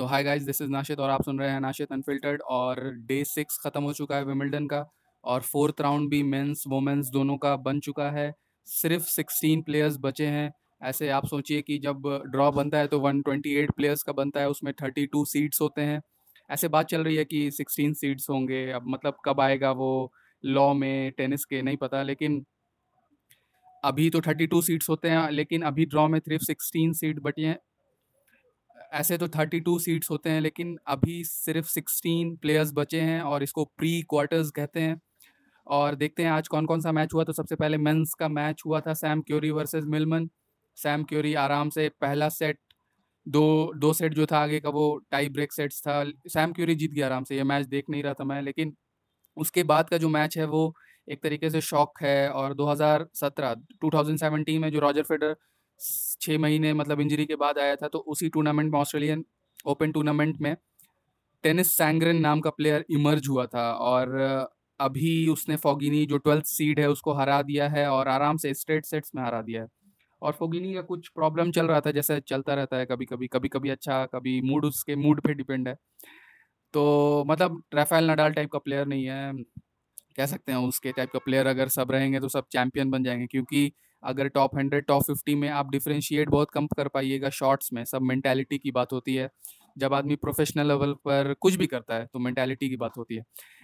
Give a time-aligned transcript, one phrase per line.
[0.00, 3.24] तो hi guys this is Nashid और आप सुन रहे हैं नाशिद अनफिल्टर्ड और डे
[3.24, 4.84] सिक्स ख़त्म हो चुका है विमिल्टन का
[5.24, 8.32] और फोर्थ राउंड भी मेंस वुमेंस दोनों का बन चुका है।
[8.66, 10.50] सिर्फ़ 16 प्लेयर्स बचे हैं।
[10.82, 14.72] ऐसे आप सोचिए कि जब ड्रॉ बनता है तो 128 प्लेयर्स का बनता है, उसमें
[14.74, 16.00] 32 सीट्स होते हैं।
[16.50, 20.12] ऐसे बात चल रही है कि 16 सीट्स होंगे। अब मतलब कब आएगा वो
[20.44, 22.44] लॉ में टेनिस के, नहीं पता। लेकिन
[23.84, 27.58] अभी तो 32 सीट्स होते हैं, लेकिन अभी ड्रॉ में सिर्फ़ 16 सीट बची हैं।
[28.92, 33.64] ऐसे तो 32 सीट्स होते हैं, लेकिन अभी सिर्फ़ 16 प्लेयर्स बचे हैं और इसको
[33.78, 35.00] प्री क्वार्टर्स कहते हैं।
[35.66, 38.62] और देखते हैं आज कौन कौन सा मैच हुआ। तो सबसे पहले मेंस का मैच
[38.66, 40.28] हुआ था, Sam Querrey versus Millman.
[40.78, 42.58] Sam Querrey आराम से पहला सेट,
[43.26, 46.92] दो दो सेट जो था आगे का वो टाई ब्रेक सेट्स था। सैम क्योरी जीत
[46.92, 48.74] गया आराम से, ये मैच देख नहीं रहा था मैं, लेकिन
[49.36, 50.74] उसके बाद का जो मैच है वो
[51.08, 55.36] एक तरीके से शॉक है। और 2017 2017 में जो रॉजर फेडर
[56.20, 59.24] छः महीने मतलब इंजरी के बाद आया था तो उसी टूर्नामेंट में ऑस्ट्रेलियन
[59.66, 60.56] ओपन टूर्नामेंट में
[61.44, 64.16] टेनिस सैंग्रन नाम का प्लेयर इमर्ज हुआ था और
[64.80, 68.84] अभी उसने फोगिनी जो ट्वेल्थ सीड है, उसको हरा दिया है और आराम से स्ट्रेट
[68.86, 69.68] सेट्स में हरा दिया है।
[70.22, 73.48] और फोगिनी का कुछ प्रॉब्लम चल रहा था, जैसे चलता रहता है कभी कभी कभी
[73.48, 75.74] कभी अच्छा कभी मूड उसके मूड पे डिपेंड है।
[76.74, 79.32] तो मतलब राफेल नडाल टाइप का प्लेयर नहीं है,
[80.16, 83.26] कह सकते हैं उसके टाइप का प्लेयर अगर सब रहेंगे तो सब चैंपियन बन जाएँगे,
[83.26, 83.72] क्योंकि
[84.02, 88.02] अगर टॉप हंड्रेड टॉप फिफ्टी में आप डिफ्रेंशिएट बहुत कम कर पाइएगा शॉर्ट्स में, सब
[88.02, 89.28] मेंटालिटी की बात होती है।
[89.76, 93.22] जब आदमी प्रोफेशनल लेवल पर कुछ भी करता है तो मैंटेलिटी की बात होती है।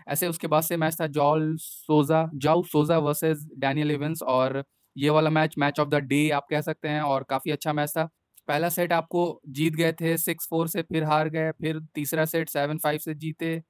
[0.09, 4.62] ऐसे उसके बाद से मैच था जॉल सोजा जाउ सोजा वर्सेज डैनियल इवेंस और
[4.97, 7.91] ये वाला match match of the day आप कह सकते हैं और काफ़ी अच्छा मैच
[7.91, 8.09] था।
[8.48, 12.48] पहला सेट आपको जीत गए थे सिक्स फोर से फिर हार गए, फिर तीसरा सेट
[12.48, 13.61] सेवन फाइव से जीते।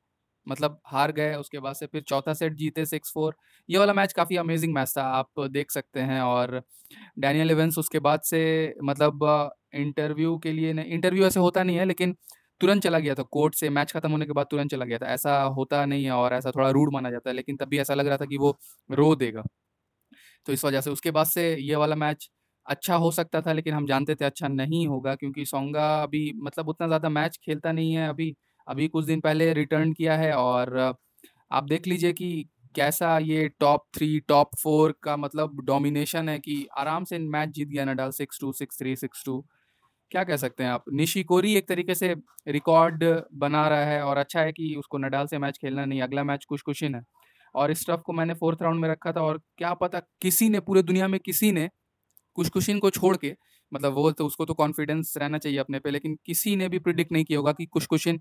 [0.46, 3.36] मतलब हार गए, उसके बाद से फिर चौथा सेट जीते सिक्स फोर
[3.68, 6.62] ये वाला मैच काफ़ी अमेजिंग मैच था, आप देख सकते हैं और
[7.18, 8.42] डैनियल इवेंस उसके बाद से
[8.84, 9.24] मतलब
[9.76, 12.16] इंटरव्यू के लिए नहीं इंटरव्यू ऐसे होता नहीं है, लेकिन
[12.60, 15.06] तुरंत चला गया था कोर्ट से, मैच खत्म होने के बाद तुरंत चला गया था।
[15.08, 17.94] ऐसा होता नहीं है और ऐसा थोड़ा रूड माना जाता है, लेकिन तब भी ऐसा
[17.94, 18.56] लग रहा था कि वो
[18.90, 19.44] रो देगा।
[20.46, 22.28] तो इस वजह से उसके बाद से ये वाला मैच
[22.66, 26.68] अच्छा हो सकता था, लेकिन हम जानते थे अच्छा नहीं होगा, क्योंकि सोंगा अभी मतलब
[26.68, 28.34] उतना ज़्यादा मैच खेलता नहीं है अभी।
[28.68, 30.78] अभी कुछ दिन पहले रिटर्न किया है और
[31.52, 36.66] आप देख लीजिए कि कैसा ये टॉप थ्री, टॉप फोर का मतलब डोमिनेशन है कि
[36.78, 39.44] आराम से मैच जीत गया Nadal, six two, six three, six two.
[40.10, 40.84] क्या कह सकते हैं आप?
[40.92, 42.14] निशिकोरी एक तरीके से
[42.48, 46.24] रिकॉर्ड बना रहा है और अच्छा है कि उसको नडाल से मैच खेलना नहीं, अगला
[46.24, 47.02] मैच कुछ कुशिन है
[47.54, 50.60] और इस टफ को मैंने फोर्थ राउंड में रखा था और क्या पता किसी ने,
[50.60, 51.68] पूरे दुनिया में किसी ने
[52.34, 53.34] कुछ कुशिन को छोड़ के
[53.72, 57.12] मतलब वो तो उसको तो कॉन्फिडेंस रहना चाहिए अपने पे, लेकिन किसी ने भी प्रिडिक्ट
[57.12, 58.20] नहीं किया होगा कि कुछ कुशिन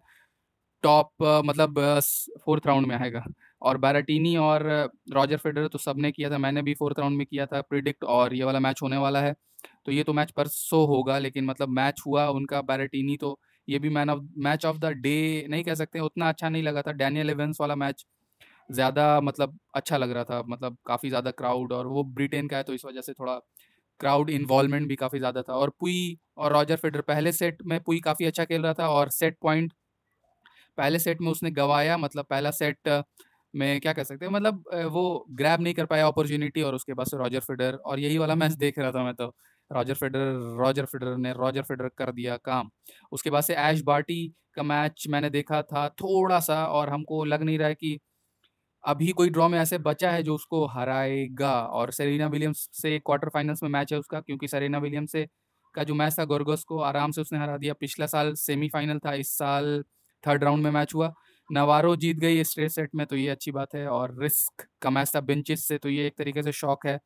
[0.86, 1.80] टॉप मतलब
[2.46, 3.24] फोर्थ राउंड में आएगा।
[3.62, 4.64] और बैराटीनी और
[5.14, 8.34] रॉजर फेडर तो सबने किया था, मैंने भी फोर्थ राउंड में किया था, प्रिडिक्ट और
[8.36, 9.34] ये वाला मैच होने वाला है।
[9.86, 13.90] तो ये तो मैच परसों होगा, लेकिन मतलब मैच हुआ उनका बैराटीनी तो ये भी
[13.92, 17.30] man of, match of the day नहीं कह सकते, उतना अच्छा नहीं लगा था। डैनियल
[17.30, 18.06] एवेंस वाला मैच
[18.70, 22.64] ज़्यादा मतलब अच्छा लग रहा था मतलब काफ़ी ज़्यादा क्राउड और वो ब्रिटेन का है
[22.64, 23.40] तो इस वजह से थोड़ा
[24.00, 28.00] क्राउड इन्वॉल्वमेंट भी काफ़ी ज़्यादा था। और पुई और रॉजर फेडर पहले सेट में पुई
[28.02, 29.74] काफ़ी अच्छा खेल रहा था और सेट पॉइंट
[30.78, 32.90] पहले सेट में उसने गवाया मतलब पहला सेट
[33.54, 37.14] में क्या कह सकते हैं मतलब वो ग्रैब नहीं कर पाया अपॉर्चुनिटी और उसके बाद
[37.16, 39.34] रॉजर फेडर और यही वाला मैच देख रहा था मैं तो।
[39.72, 42.70] रॉजर फेडर रॉजर फेडर ने रॉजर फेडर कर दिया काम।
[43.12, 47.44] उसके बाद से ऐश बार्टी का मैच मैंने देखा था थोड़ा सा और हमको लग
[47.44, 47.98] नहीं रहा है कि
[48.84, 53.30] अभी कोई ड्रॉ में ऐसे बचा है जो उसको हराएगा और सेरेना विलियम्स से क्वार्टर
[53.30, 55.26] फाइनल्स में मैच है उसका, क्योंकि सेरेना विलियम्स से
[55.76, 59.14] का जो मैच था गोरगोस को आराम से उसने हरा दिया। पिछला साल सेमीफाइनल था,
[59.16, 59.84] इस साल
[60.26, 61.14] थर्ड राउंड में मैच हुआ।
[61.50, 65.12] नवारो जीत गई स्ट्रेट सेट में तो ये अच्छी बात है। और रिस्क का मैच
[65.16, 67.00] था बेंचेस से तो ये एक तरीके से शौक है।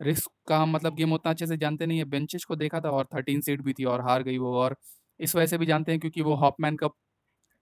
[0.00, 2.90] रिस्क का हम मतलब गेम उतना अच्छे से जानते नहीं है। बेंचेस को देखा था
[2.92, 4.76] और थर्टीन सीट भी थी और हार गई वो। और
[5.20, 6.94] इस वजह से भी जानते हैं क्योंकि वो हॉपमैन कप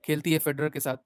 [0.04, 0.96] खेलती है फेडरर के साथ।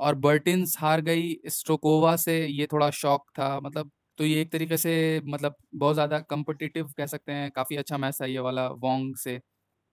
[0.00, 4.76] और बर्टिन्स हार गई स्ट्रोकोवा से, ये थोड़ा शौक था। मतलब तो ये एक तरीके
[4.78, 9.14] से मतलब बहुत ज़्यादा कम्पिटिटिव कह सकते हैं। काफ़ी अच्छा मैच था ये वाला वोंग
[9.18, 9.40] से।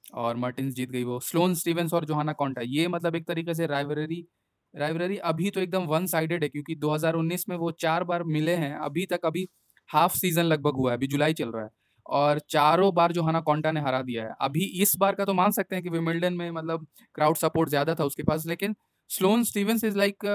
[0.06, 3.68] और मार्टिन्स जीत गई वो। स्लोन स्टीवेंस और जोहाना कॉन्टा। ये मतलब एक तरीके से
[3.68, 4.26] राइवरी
[4.74, 8.74] राइवरी अभी तो एकदम वन साइडेड है, क्योंकि 2019 में वो चार बार मिले हैं।
[8.78, 9.48] अभी तक अभी
[9.90, 11.70] हाफ़ सीज़न लगभग हुआ है, अभी जुलाई चल रहा है।
[12.06, 15.34] और चारों बार जो हना कॉन्टा ने हरा दिया है। अभी इस बार का तो
[15.34, 16.86] मान सकते हैं कि विमिल्डन में मतलब
[17.16, 18.76] क्राउड सपोर्ट ज़्यादा था उसके पास, लेकिन
[19.10, 20.26] स्लोन स्टीवेंस इज़ लाइक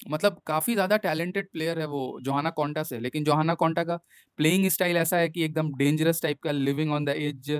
[0.00, 3.96] मतलब काफ़ी ज़्यादा टैलेंटेड प्लेयर है वो जोहाना कॉन्टा से। लेकिन जोहाना कॉन्टा का
[4.38, 7.50] प्लेइंग स्टाइल ऐसा है कि एकदम डेंजरस टाइप का living on the edge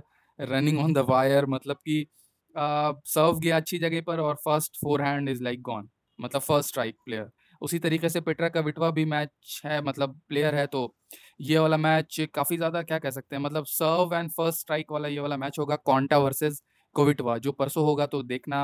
[0.41, 2.07] running on the wire मतलब कि
[2.55, 5.89] सर्व गया अच्छी जगह पर और first forehand is like gone
[6.19, 7.31] मतलब फ़र्स्ट स्ट्राइक प्लेयर
[7.63, 10.95] उसी तरीके से पेट्रा का विटवा भी मैच है मतलब प्लेयर है तो
[11.41, 15.09] ये वाला मैच काफ़ी ज़्यादा क्या कह सकते हैं मतलब सर्व एंड फ़र्स्ट स्ट्राइक वाला
[15.09, 16.61] ये वाला मैच होगा कॉन्टा वर्सेज
[16.97, 18.61] कोविटवा जो परसों होगा तो देखना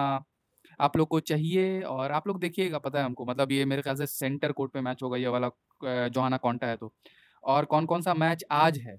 [0.81, 3.97] आप लोग को चाहिए और आप लोग देखिएगा, पता है हमको मतलब ये मेरे ख्याल
[3.97, 5.51] से सेंटर कोर्ट पे मैच होगा ये वाला
[6.09, 6.93] जोहाना कॉन्टा है तो।
[7.45, 8.97] और कौन कौन सा मैच आज है?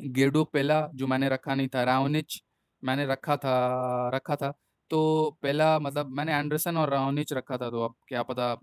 [0.00, 2.42] गेडो पहला जो मैंने रखा नहीं था, रावनिच
[2.82, 4.52] मैंने रखा था रखा था।
[4.90, 8.54] तो पहला मतलब मैंने एंडरसन और रावनिच रखा था तो अब क्या पता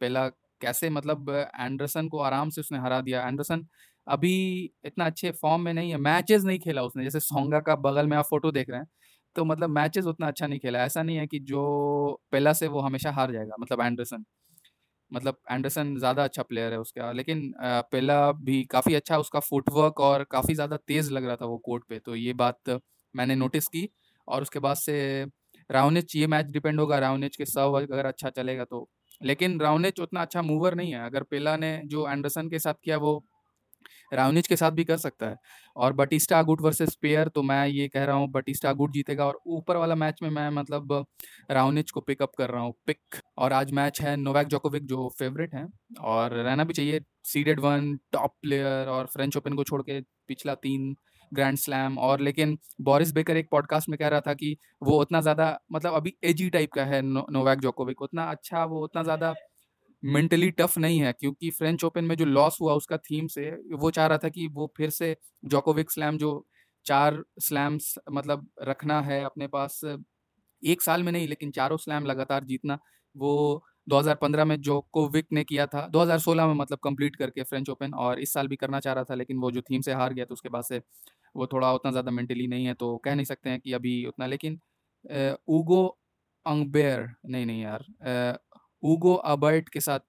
[0.00, 0.26] पहला
[0.60, 1.30] कैसे मतलब
[1.60, 3.66] एंडरसन को आराम से उसने हरा दिया। एंडरसन
[4.06, 4.32] अभी
[4.86, 8.16] इतना अच्छे फॉर्म में नहीं है, मैचेस नहीं खेला उसने, जैसे सोंगा का बगल में
[8.16, 8.86] आप फ़ोटो देख रहे हैं
[9.36, 11.62] तो मतलब मैचेस उतना अच्छा नहीं खेला। ऐसा नहीं है कि जो
[12.32, 14.24] पहला से वो हमेशा हार जाएगा मतलब एंडरसन।
[15.12, 20.24] मतलब एंडरसन ज़्यादा अच्छा प्लेयर है उसका, लेकिन पहला भी काफ़ी अच्छा उसका फुटवर्क और
[20.30, 22.80] काफ़ी ज़्यादा तेज़ लग रहा था वो कोर्ट पे तो ये बात
[23.14, 23.88] मैंने नोटिस की
[24.28, 25.24] और उसके बाद से
[25.70, 28.88] राउनेच, ये मैच डिपेंड होगा राउनेच के सर्व अगर अच्छा चलेगा तो
[29.20, 32.96] लेकिन राउनेच उतना अच्छा मूवर नहीं है, अगर पेला ने जो एंडरसन के साथ किया
[32.98, 33.12] वो
[34.12, 35.36] रावनिच के साथ भी कर सकता है।
[35.76, 39.38] और बटिस्टा गुड वर्सेस पेयर तो मैं ये कह रहा हूँ बटिस्टा गुड जीतेगा और
[39.48, 40.92] ऊपर वाला मैच में मैं मतलब
[41.50, 45.54] रावनिच को पिकअप कर रहा हूँ पिक और आज मैच है नोवैक जोकोविक जो फेवरेट
[45.54, 45.66] हैं।
[46.02, 50.54] और रहना भी चाहिए सीडेड वन टॉप प्लेयर और फ्रेंच ओपन को छोड़ के पिछला
[50.56, 50.94] तीन
[51.32, 55.20] ग्रैंड स्लैम और लेकिन बोरिस बेकर एक पॉडकास्ट में कह रहा था कि वो उतना
[55.20, 59.32] ज़्यादा मतलब अभी एजी टाइप का है नो, नोवैक जोकोविक उतना अच्छा वो उतना ज़्यादा
[60.02, 63.90] मेंटली टफ नहीं है, क्योंकि फ्रेंच ओपन में जो लॉस हुआ उसका थीम से वो
[63.92, 66.46] चाह रहा था कि वो फिर से जोकोविक स्लैम, जो
[66.86, 69.80] चार स्लैम्स मतलब रखना है अपने पास,
[70.62, 72.78] एक साल में नहीं, लेकिन चारों स्लैम लगातार जीतना,
[73.16, 78.20] वो 2015 में जोकोविक ने किया था 2016 में मतलब कंप्लीट करके फ्रेंच ओपन, और
[78.20, 80.34] इस साल भी करना चाह रहा था, लेकिन वो जो थीम से हार गया तो
[80.34, 80.82] उसके बाद से
[81.34, 84.26] वो थोड़ा उतना ज़्यादा मेंटली नहीं है तो कह नहीं सकते हैं कि अभी उतना,
[84.26, 84.60] लेकिन
[85.50, 85.86] ऊगो
[86.46, 87.84] अंगबेर नहीं नहीं यार
[88.82, 90.00] ऊगो अबर्ट के साथ।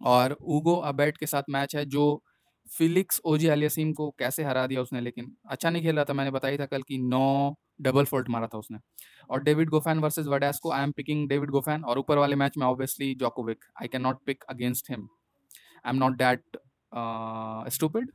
[0.00, 2.22] और ऊगो अबर्ट के साथ मैच है, जो
[2.68, 6.56] फिलिक्स ओजी अलियासीम को कैसे हरा दिया उसने, लेकिन अच्छा नहीं खेल था, मैंने बताया
[6.58, 8.78] था कल कि नौ डबल फोल्ट मारा था उसने।
[9.30, 12.56] और डेविड गोफैन वर्सेस वडास को I am picking David Goffin और ऊपर वाले मैच
[12.58, 15.08] में obviously Djokovic I can not pick against him
[15.86, 16.58] I am not that
[17.72, 18.10] stupid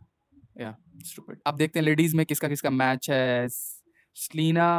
[0.62, 0.76] yeah
[1.06, 4.70] stupid अब देखते हैं लेडीज़ में किसका किसका मैच है। स्लीना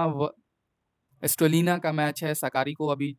[1.22, 3.16] एस्टोलिना का मैच है सकारी को अभी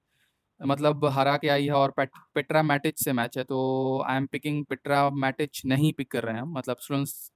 [0.65, 1.93] मतलब हरा के आई है और
[2.35, 3.59] पेट्रा मैटिच से मैच है तो
[4.07, 7.31] I am picking Petra Martic नहीं पिक कर रहे हैं मतलब स्टूडेंट्स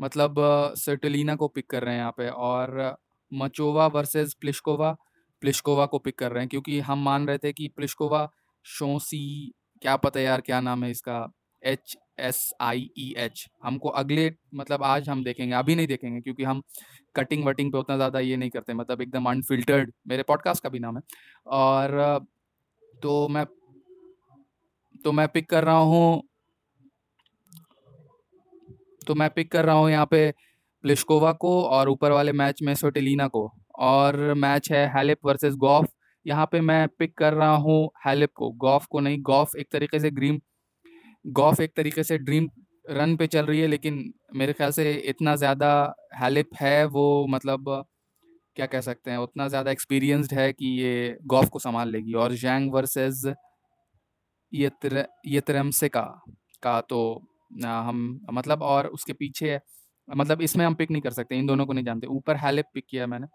[0.00, 0.34] मतलब
[0.76, 2.96] सर्टलिना को पिक कर रहे हैं यहाँ पे और
[3.32, 4.96] मचोवा वर्सेस प्लिशकोवा
[5.40, 8.30] प्लिशकोवा को पिक कर रहे हैं, क्योंकि हम मान रहे थे कि प्लिशकोवा
[8.64, 9.52] शोसी
[9.82, 11.32] क्या पता यार क्या नाम है इसका
[11.62, 16.44] H S I E H हमको अगले मतलब आज हम देखेंगे, अभी नहीं देखेंगे, क्योंकि
[16.44, 16.62] हम
[17.14, 20.78] कटिंग वटिंग पे उतना ज़्यादा ये नहीं करते मतलब एकदम अनफिल्टर्ड मेरे पॉडकास्ट का भी
[20.78, 21.02] नाम है।
[21.46, 22.26] और
[23.02, 23.44] तो मैं
[25.04, 26.22] तो मैं पिक कर रहा हूँ
[29.06, 30.30] तो मैं पिक कर रहा हूँ यहाँ पे
[30.84, 33.50] प्लिशकोवा को और ऊपर वाले मैच में सोटेलिना को।
[33.80, 35.88] और मैच है हेलिप वर्सेस गॉफ
[36.26, 40.00] यहाँ पे मैं पिक कर रहा हूँ हेलिप को। गॉफ को नहीं गॉफ एक तरीके
[40.00, 40.38] से ग्रीम
[41.24, 42.48] गॉफ एक तरीके से ड्रीम
[42.84, 45.72] रन पे चल रही है, लेकिन मेरे ख्याल से इतना ज़्यादा
[46.16, 47.84] हेलिप है वो मतलब
[48.56, 52.32] क्या कह सकते हैं, उतना ज़्यादा एक्सपीरियंस्ड है कि ये गॉफ को संभाल लेगी। और
[52.36, 53.24] जैंग वर्सेस
[54.52, 54.70] ये
[55.26, 56.02] ये तरमसे का
[56.62, 56.98] का तो
[57.62, 59.58] हम मतलब और उसके पीछे
[60.08, 62.84] मतलब इसमें हम पिक नहीं कर सकते, इन दोनों को नहीं जानते। ऊपर हेलिप पिक
[62.90, 63.26] किया मैंने।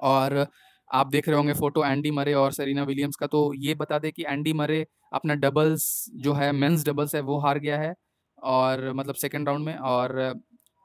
[0.00, 0.46] और
[0.90, 4.10] आप देख रहे होंगे फ़ोटो एंडी मरे और सरीना विलियम्स का तो ये बता दें
[4.12, 5.84] कि एंडी मरे अपना डबल्स
[6.16, 7.94] जो है, मेंस डबल्स है, वो हार गया है
[8.44, 10.14] और मतलब सेकेंड राउंड में और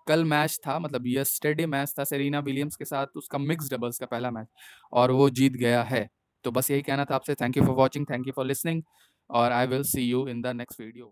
[0.08, 4.05] कल मैच था मतलब यस्टरडे मैच था सेरीना विलियम्स के साथ, उसका मिक्स डबल्स का
[4.05, 4.48] पहला मैच
[4.93, 6.08] और वो जीत गया है।
[6.46, 8.84] तो बस यही कहना था आपसे। Thank you for watching thank you for listening
[9.29, 11.10] और I will see you in the next video